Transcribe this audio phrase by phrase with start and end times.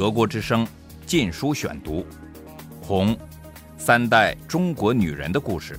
[0.00, 0.64] 德国之声
[1.04, 1.96] 《禁书选读》，
[2.82, 3.14] 《红》，
[3.76, 5.78] 三代中国女人的故事，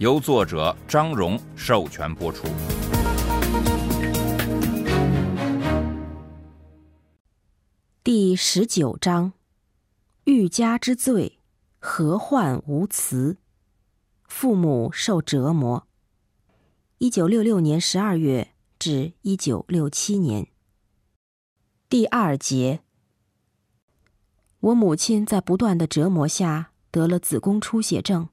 [0.00, 2.48] 由作者张荣授权播出。
[8.02, 9.32] 第十九章：
[10.24, 11.38] 欲加之罪，
[11.78, 13.36] 何患无辞？
[14.24, 15.86] 父母受折磨。
[16.98, 20.48] 一九六六年十二月至一九六七年。
[21.88, 22.80] 第二节。
[24.66, 28.28] 我母亲在不断的折磨下得了子宫出血症，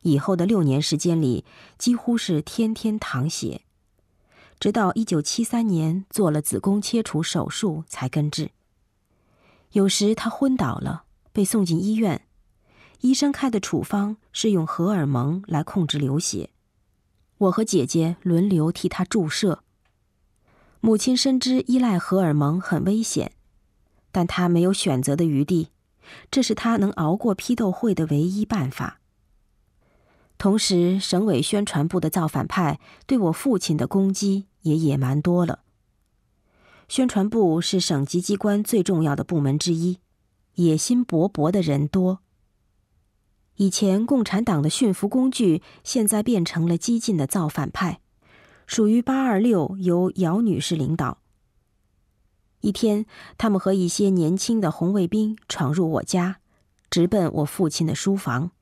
[0.00, 1.44] 以后的六年时间里
[1.76, 3.60] 几乎是天天淌血，
[4.58, 8.52] 直到一九七三年做了子宫切除手术才根治。
[9.72, 12.26] 有时她昏倒了，被送进医院，
[13.00, 16.48] 医生开的处方是用荷尔蒙来控制流血，
[17.36, 19.62] 我和姐姐轮流替她注射。
[20.80, 23.32] 母亲深知依赖荷尔蒙很危险。
[24.14, 25.70] 但他没有选择的余地，
[26.30, 29.00] 这是他能熬过批斗会的唯一办法。
[30.38, 35.64] 同时，省委宣传部的造反派对我父亲的攻击也野蛮多了。
[36.88, 39.98] 宣传部是省级机关最重要的部门之一，
[40.54, 42.20] 野心勃勃的人多。
[43.56, 47.98] 以前共产党的驯服工具，现在变成了激进的造反派，
[48.64, 51.23] 属于八二六，由姚女士领导。
[52.64, 53.04] 一天，
[53.36, 56.38] 他们和一些年轻的红卫兵闯入我家，
[56.88, 58.52] 直奔我父亲的书房。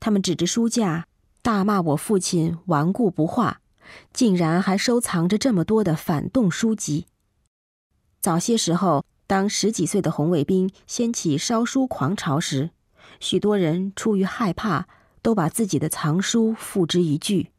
[0.00, 1.06] 他们指着书架，
[1.42, 3.60] 大骂我父亲顽固不化，
[4.14, 7.04] 竟然还收藏着这么多的反动书籍。
[8.22, 12.70] 早些时候，当十几岁的红卫兵掀起烧书狂潮时，
[13.20, 14.88] 许多人出于害怕，
[15.20, 17.52] 都把自己的藏书付之一炬。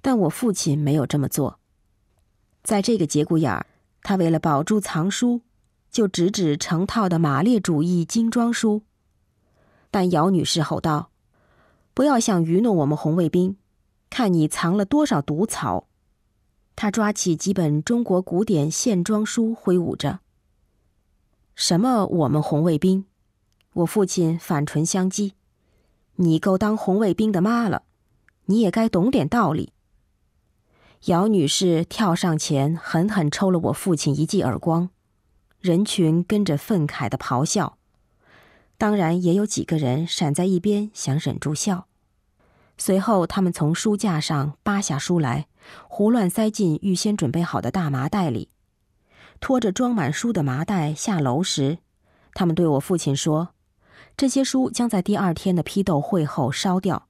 [0.00, 1.60] 但我父亲没有这么做，
[2.62, 3.66] 在这个节骨眼儿。
[4.02, 5.42] 他为了保住藏书，
[5.90, 8.82] 就直指成套的马列主义精装书。
[9.90, 11.10] 但姚女士吼道
[11.94, 13.56] ：“不要想愚弄我们红卫兵，
[14.10, 15.86] 看你藏了多少毒草！”
[16.74, 20.20] 她抓起几本中国古典线装书挥舞着。
[21.54, 22.06] 什么？
[22.06, 23.04] 我们红卫兵？
[23.74, 25.32] 我父亲反唇相讥
[26.16, 27.82] ：“你够当红卫兵的妈了，
[28.46, 29.72] 你也该懂点道理。”
[31.06, 34.88] 姚女士跳上前，狠狠抽了我父亲一记耳光，
[35.60, 37.76] 人群跟着愤慨的咆哮，
[38.78, 41.88] 当然也有几个人闪在一边，想忍住笑。
[42.78, 45.48] 随后，他们从书架上扒下书来，
[45.88, 48.50] 胡乱塞进预先准备好的大麻袋里。
[49.40, 51.78] 拖着装满书的麻袋下楼时，
[52.32, 53.48] 他们对我父亲说
[54.16, 57.08] ：“这些书将在第二天的批斗会后烧掉。”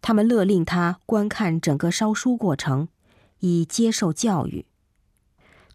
[0.00, 2.88] 他们勒令他观看整个烧书过程。
[3.40, 4.64] 以接受教育，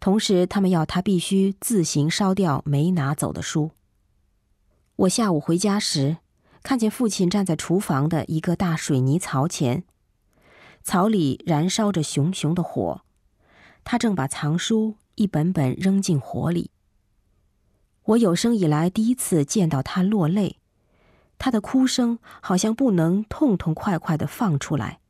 [0.00, 3.70] 同时他们要他必须自行烧掉没拿走的书。
[4.96, 6.16] 我下午回家时，
[6.62, 9.84] 看见父亲站在厨房的一个大水泥槽前，
[10.82, 13.02] 槽里燃烧着熊熊的火，
[13.84, 16.70] 他正把藏书一本本扔进火里。
[18.04, 20.58] 我有生以来第一次见到他落泪，
[21.38, 25.00] 他的哭声好像不能痛痛快快的放出来。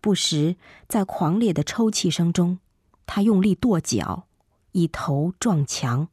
[0.00, 0.56] 不时
[0.88, 2.58] 在狂烈的抽泣声中，
[3.06, 4.26] 他用力跺脚，
[4.72, 6.08] 以头撞墙。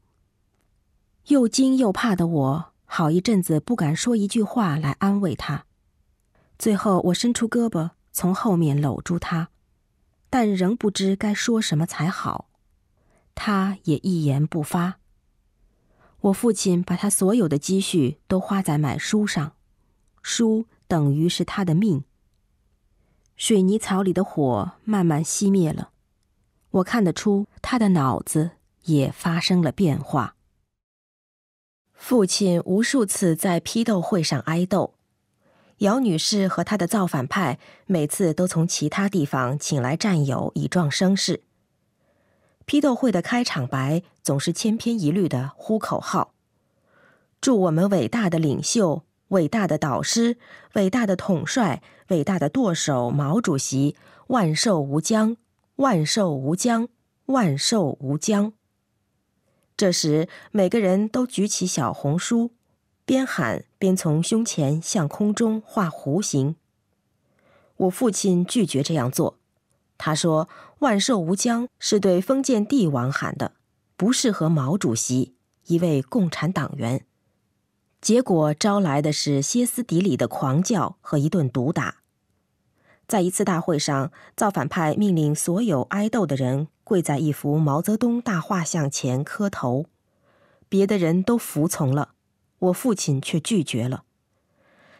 [1.27, 5.65] 又惊又怕的我，好一阵子不敢说一句话来安慰他。
[6.57, 9.49] 最后，我伸出胳膊从后面搂住他，
[10.29, 12.49] 但仍不知该说什么才好。
[13.33, 14.99] 他也一言不发。
[16.21, 19.53] 我父亲把他所有的积蓄都花在买书上，
[20.21, 22.03] 书等于是他的命。
[23.35, 25.89] 水泥槽里的火慢慢熄灭了，
[26.71, 28.51] 我看得出他的脑子
[28.85, 30.35] 也发生了变化。
[31.93, 34.93] 父亲无数次在批斗会上挨斗，
[35.79, 41.43] 姚女士和他的造反派每次都从其他地方请来战友以壮声势。
[42.65, 46.33] 批斗会的开场白总是千篇一律的呼口号
[47.41, 49.03] ：“祝我们伟大的领袖！”
[49.35, 50.37] 伟大的导师，
[50.75, 53.97] 伟大的统帅，伟大的舵手毛主席，
[54.27, 55.35] 万寿无疆，
[55.75, 56.87] 万寿无疆，
[57.25, 58.53] 万寿无疆。
[59.75, 62.51] 这时，每个人都举起小红书，
[63.03, 66.55] 边喊边从胸前向空中画弧形。
[67.75, 69.37] 我父亲拒绝这样做，
[69.97, 70.47] 他说
[70.79, 73.51] ：“万寿无疆是对封建帝王喊的，
[73.97, 75.35] 不适合毛主席，
[75.65, 77.05] 一位共产党员。”
[78.05, 82.03] 结果招来的是歇斯底里的狂叫和一顿毒打。
[83.07, 89.87] 在一次大会上，造反派命令所有挨斗的人跪在一幅毛泽东大画像前磕头，
[90.69, 92.09] 别的人都服从了，
[92.59, 94.03] 我父亲却拒绝了。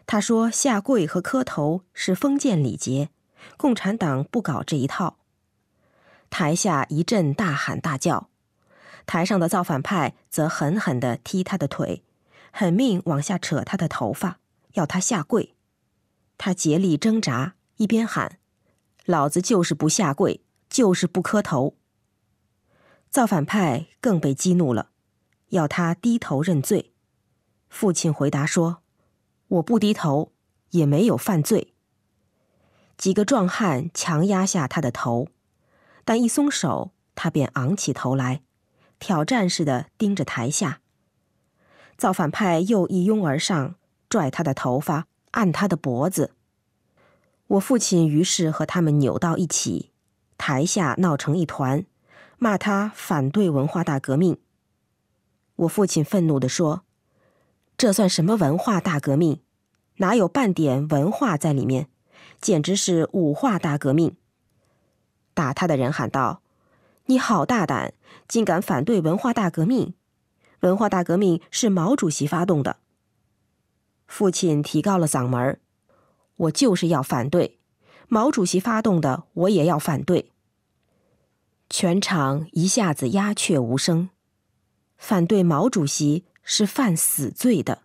[0.08, 3.10] 他说：“下跪和磕头是封建礼节，
[3.56, 5.18] 共产党不搞这一套。”
[6.32, 8.30] 台下一阵大喊大叫，
[9.06, 12.02] 台上的造反派则狠狠地踢他的腿，
[12.58, 14.40] 狠命往下扯他的头发，
[14.76, 15.58] 要他下跪。
[16.38, 18.40] 他竭力挣扎，一边喊
[19.04, 21.76] ：“老子就是不下跪，就是不磕头。”
[23.12, 24.92] 造反派更被激怒了，
[25.50, 26.94] 要他低头认罪。
[27.68, 28.84] 父亲回答说。
[29.48, 30.32] 我不低头，
[30.70, 31.74] 也没有犯罪。
[32.98, 35.28] 几个壮汉强压下他的头，
[36.06, 38.44] 但一松手，他便昂起头来，
[38.98, 40.80] 挑战似的盯着台下。
[41.98, 43.76] 造反派又一拥而上，
[44.10, 46.32] 拽他的头发，按他的脖子。
[47.48, 49.92] 我父亲于是和他们扭到一起，
[50.38, 51.86] 台下闹成一团，
[52.38, 54.38] 骂他反对文化大革命。
[55.56, 56.84] 我父亲愤怒地说。
[57.78, 59.42] 这算什么文化大革命？
[59.98, 61.90] 哪有半点文化在里面？
[62.40, 64.16] 简直是武化大革命！
[65.34, 66.42] 打他的人喊道
[67.08, 67.94] ：“你好大胆，
[68.30, 69.94] 竟敢反对文化大革命！
[70.62, 72.78] 文化大革命是毛主席发动的。”
[74.08, 75.60] 父亲提高了嗓门
[76.36, 77.60] 我就是要反对，
[78.08, 80.32] 毛主席发动的，我也要反对。”
[81.70, 84.10] 全场一下子鸦雀无声。
[84.98, 86.26] 反对毛主席。
[86.48, 87.82] 是犯死罪的，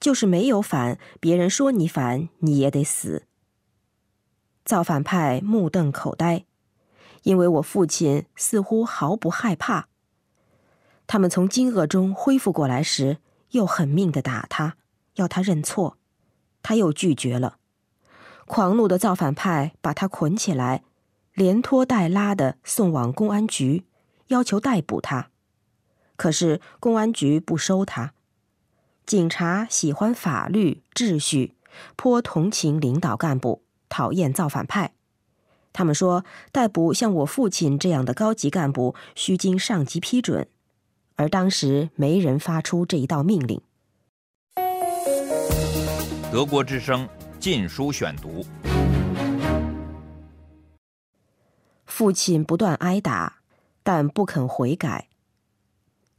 [0.00, 3.26] 就是没有反，别人说你反，你也得死。
[4.64, 6.46] 造反派目瞪口呆，
[7.24, 9.89] 因为我父亲似乎毫不害怕。
[11.12, 13.18] 他们从惊愕中恢复过来时，
[13.50, 14.76] 又狠命的打他，
[15.16, 15.96] 要他认错，
[16.62, 17.56] 他又拒绝了。
[18.46, 20.84] 狂怒的造反派把他捆起来，
[21.34, 23.86] 连拖带拉的送往公安局，
[24.28, 25.30] 要求逮捕他。
[26.14, 28.12] 可是公安局不收他，
[29.04, 31.56] 警察喜欢法律秩序，
[31.96, 34.92] 颇同情领导干部，讨厌造反派。
[35.72, 40.46] 他们说，逮捕像我父亲这样的高级干部需经上级批准，
[41.20, 43.60] 而当时没人发出这一道命令。
[46.32, 47.06] 德国之声
[47.38, 48.42] 《禁书选读》，
[51.84, 53.42] 父亲不断挨打，
[53.82, 55.08] 但不肯悔改。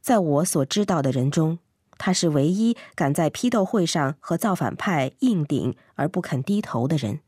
[0.01, 1.57] 在我所知道的人中，
[1.97, 7.21] 他是唯一敢在批斗会上和造反派硬顶而不肯低头的人。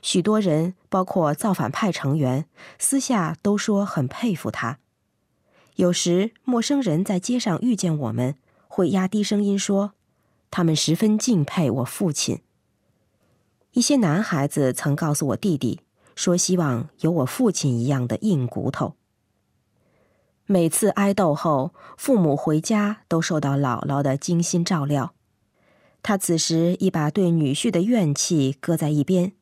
[0.00, 2.46] 许多人，包括造反派成员，
[2.78, 4.78] 私下都说很佩服他。
[5.76, 8.36] 有时，陌生人在街上遇见我们，
[8.68, 9.92] 会压低声音说，
[10.50, 12.40] 他们十分敬佩我父亲。
[13.72, 15.80] 一些男孩子曾告诉我弟弟，
[16.14, 18.96] 说希望有我父亲一样的硬骨头。
[20.44, 25.14] 每次挨斗后，父母回家都受到姥姥的精心照料。
[26.02, 29.32] 他此时已把对女婿的怨气搁在一边，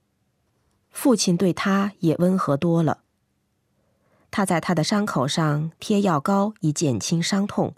[0.90, 3.00] 父亲对他也温和多了。
[4.30, 7.74] 他在他的伤口上贴药膏以减轻伤痛，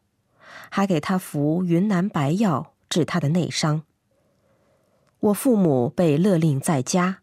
[0.70, 3.82] 还给他服云南白药治他的内伤。
[5.20, 7.20] 我父母被勒令在家，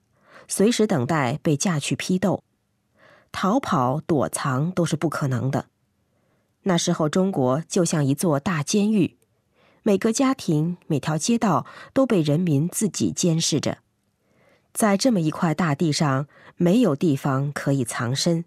[0.47, 2.43] 随时等待被架去批斗，
[3.31, 5.65] 逃跑躲藏都是不可能的。
[6.63, 9.17] 那时候，中国就像一座大监狱，
[9.83, 13.79] 每个家庭、每条街道都被人民自己监视着。
[14.73, 18.45] 在这么一块大地上，没有地方可以藏身。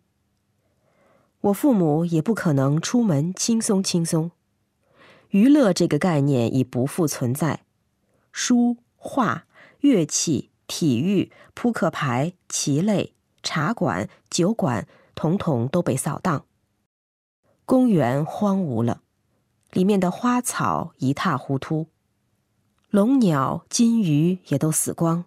[1.42, 4.30] 我父母也不可能出门轻松轻松。
[5.30, 7.64] 娱乐这个概念已不复存在，
[8.30, 9.46] 书画、
[9.80, 16.44] 乐器、体育、扑克牌、棋类、茶馆、酒馆，统统都被扫荡。
[17.64, 19.02] 公园荒芜了，
[19.72, 21.88] 里面的花草一塌糊涂，
[22.90, 25.25] 龙鸟、金鱼也都死光。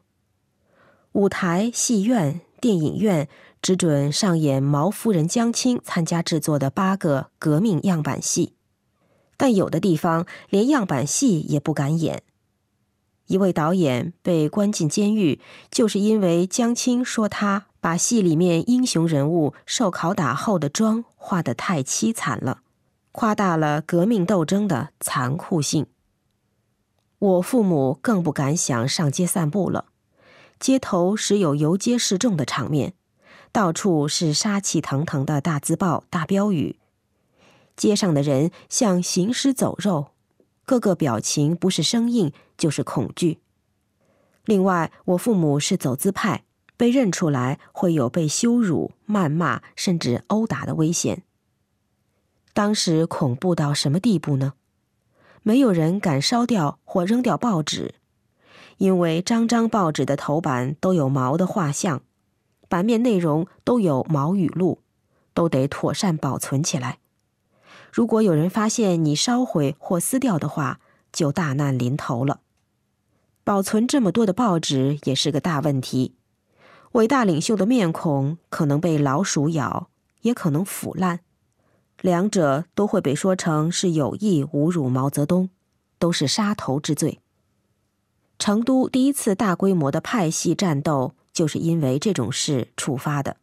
[1.13, 3.27] 舞台、戏院、电影院
[3.65, 8.53] 只准上演毛夫人江青参加制作的八个革命样板戏，
[9.37, 12.21] 但有的地方连样板戏也不敢演。
[13.25, 15.41] 一位导演被关进监狱，
[15.71, 17.65] 就是因为江青说他。
[17.81, 22.61] 把戏里面英雄人物受拷打后的妆画得太凄惨了，
[23.11, 25.87] 夸大了革命斗争的残酷性。
[27.17, 29.85] 我父母更不敢想上街散步了，
[30.59, 32.93] 街头时有游街示众的场面，
[33.55, 36.75] 到处是杀气腾腾的大字报、大标语，
[37.77, 40.07] 街上的人像行尸走肉，
[40.65, 43.39] 个个表情不是生硬就是恐惧。
[44.43, 46.43] 另外，我父母是走资派。
[46.75, 51.23] 被认出来会有被羞辱、谩骂甚至殴打的危险。
[52.51, 54.55] 当时恐怖到什么地步呢？
[55.43, 57.95] 没有人敢烧掉或扔掉报纸，
[58.75, 62.01] 因为张张报纸的头版都有毛的画像，
[62.67, 64.79] 版面内容都有毛语录，
[65.33, 66.99] 都得妥善保存起来。
[67.91, 70.79] 如果有人发现你烧毁或撕掉的话，
[71.11, 72.41] 就大难临头了。
[73.43, 76.15] 保存这么多的报纸也是个大问题。
[76.93, 79.89] 伟大领袖的面孔可能被老鼠咬，
[80.21, 81.19] 也可能腐烂，
[82.01, 85.49] 两者都会被说成是有意侮辱毛泽东，
[85.99, 87.19] 都是杀头之罪。
[88.39, 93.37] 成都第一次大规模的派系战斗，就是因为这种事触发的。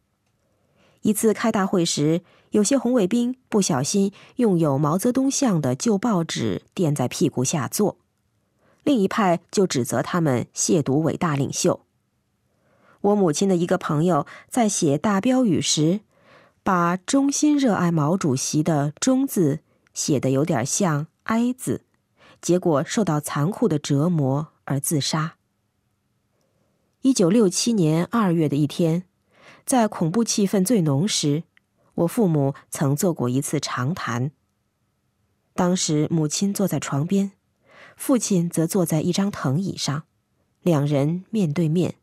[1.02, 2.22] 一次开大会时。
[2.52, 7.96] 有些红卫兵不小心用有毛泽东像的旧报纸垫在屁股下坐，
[8.84, 11.80] 另一派就指责他们亵渎伟大领袖。
[13.00, 16.00] 我母亲的一个朋友在写大标语时，
[16.62, 19.60] 把衷心热爱毛主席的“忠”字
[19.94, 21.86] 写得有点像“哀”字，
[22.42, 25.36] 结果受到残酷的折磨而自杀。
[27.02, 29.02] 一九六七年二月的一天，
[29.66, 31.42] 在恐怖气氛最浓时。
[31.94, 34.30] 我父母曾做过一次长谈。
[35.52, 37.32] 当时母亲坐在床边，
[37.96, 40.04] 父亲则坐在一张藤椅上，
[40.62, 41.96] 两人面对面。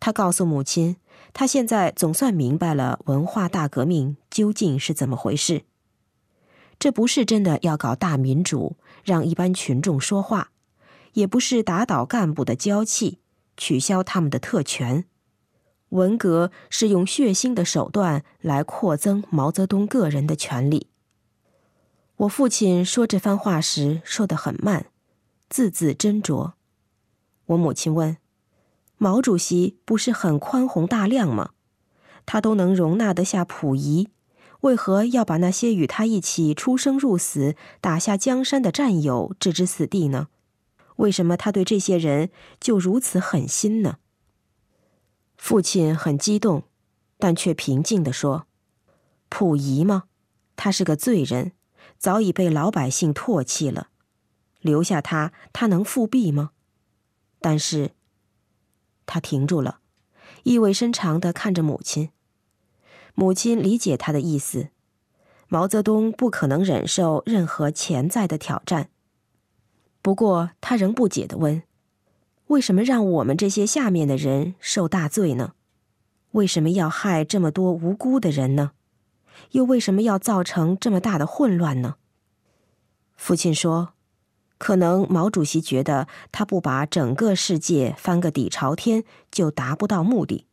[0.00, 0.96] 他告诉母亲，
[1.32, 5.62] 他现在总算明白了文化大革命究竟是怎么回事。
[6.80, 10.50] 这不是真的要搞大民主，让一般群众说话，
[11.12, 13.20] 也不是打倒干部的娇气，
[13.56, 15.04] 取消他们的特权。
[15.90, 20.88] 文革是用血腥的手段来扩增毛泽东个人的权利。
[22.16, 24.86] 我父亲说这番话时说得很慢，
[25.48, 26.52] 字字斟酌。
[27.46, 28.16] 我母亲问
[28.98, 31.50] ：“毛主席不是很宽宏大量吗？
[32.26, 34.08] 他都能容纳得下溥仪，
[34.60, 40.28] 为何要把那些与他一起出生入死、打下江山的战友置之死地呢？
[40.96, 43.98] 为什么他对这些人就如此狠心呢？”
[45.36, 46.64] 父亲很激动，
[47.18, 48.46] 但却平静地说
[49.28, 50.04] ：“溥仪吗？
[50.56, 51.52] 他是个罪人，
[51.98, 53.88] 早已被老百姓唾弃了。
[54.60, 56.52] 留下他，他能复辟吗？
[57.40, 57.90] 但是，
[59.04, 59.80] 他停住了，
[60.44, 62.10] 意味深长地看着母亲。
[63.14, 64.70] 母亲理解他的意思：
[65.48, 68.88] 毛泽东不可能忍受任何潜在的挑战。
[70.04, 71.62] 不过，他仍不解地问。”
[72.48, 75.54] 为什么让我们这些下面的人受大罪呢？
[76.32, 78.72] 为什么要害这么多无辜的人呢？
[79.52, 81.94] 又为什么要造成这么大的混乱呢？
[83.16, 83.94] 父亲说
[84.58, 90.46] ：“可能毛主席觉得他不把整个世界翻个底朝天，就达不到目的。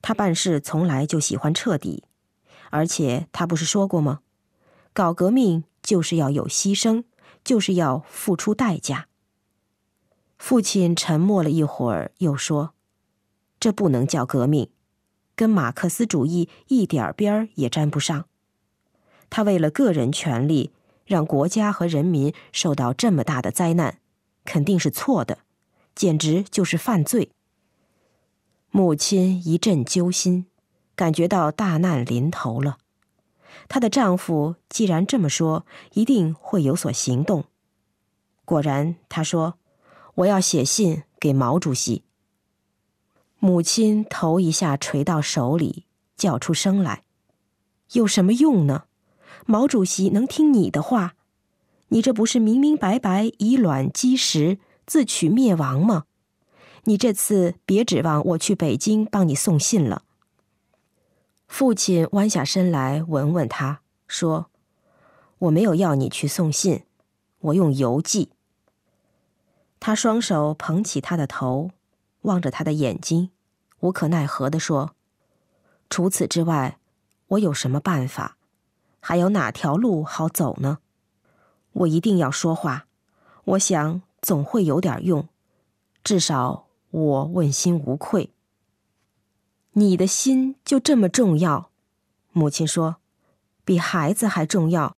[0.00, 2.04] 他办事从来就喜欢彻底，
[2.70, 4.20] 而且他不是说过吗？
[4.94, 7.04] 搞革命就是要有牺牲，
[7.44, 9.08] 就是要付出代价。”
[10.36, 12.74] 父亲沉默了一会儿，又说
[13.60, 14.70] ：“这不能叫革命，
[15.36, 18.26] 跟马克思主义一点边儿也沾不上。
[19.30, 20.72] 他为了个人权利，
[21.06, 24.00] 让国家和人民受到这么大的灾难，
[24.44, 25.38] 肯定是错的，
[25.94, 27.30] 简直就是犯罪。”
[28.70, 30.46] 母亲一阵揪心，
[30.96, 32.78] 感觉到大难临头了。
[33.68, 37.44] 她的丈夫既然这么说，一定会有所行动。
[38.44, 39.54] 果然，他说。
[40.18, 42.04] 我要写信给毛主席。
[43.40, 47.02] 母亲头一下垂到手里，叫出声来
[47.94, 48.84] ：“有什么用呢？
[49.44, 51.16] 毛主席能听你的话？
[51.88, 56.04] 你这不是明明白白以卵击石，自取灭亡吗？
[56.84, 60.03] 你这次别指望我去北京帮你送信了。”
[61.56, 64.50] 父亲弯下身来闻闻他，说
[65.38, 66.82] ：“我没有要你去送信，
[67.38, 68.32] 我用邮寄。”
[69.78, 71.70] 他双手捧起他的头，
[72.22, 73.30] 望着他的眼睛，
[73.78, 74.96] 无可奈何地说
[75.88, 76.80] ：“除此之外，
[77.28, 78.36] 我有什么办法？
[78.98, 80.78] 还有哪条路好走呢？
[81.70, 82.88] 我一定要说话。
[83.44, 85.28] 我想总会有点用，
[86.02, 88.33] 至少我问心无愧。
[89.74, 91.70] 你的心就这么重要？”
[92.32, 92.96] 母亲说
[93.64, 94.96] ：“比孩子还重要？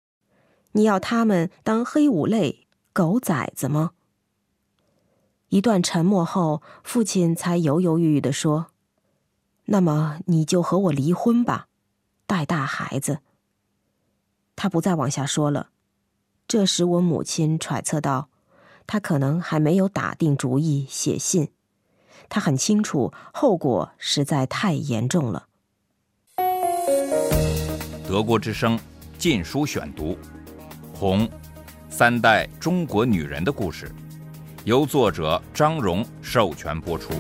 [0.73, 3.93] 你要他们当黑五类、狗崽子吗？”
[5.51, 8.67] 一段沉默后，父亲才犹犹豫豫地说
[9.67, 11.69] ：“那么你就和我离婚吧，
[12.27, 13.21] 带大孩子。”
[14.57, 15.71] 他不再往下说了。
[16.49, 18.29] 这时，我母亲揣测到，
[18.87, 21.51] 他可能还没有打定主意写信。
[22.29, 25.47] 他很清楚后果实在太严重了。
[28.09, 28.79] 德国之声，
[29.19, 30.13] 禁书选读》，
[30.95, 31.29] 红，
[31.89, 33.91] 三代中国女人的故事，
[34.65, 37.13] 由作者张荣授权播出。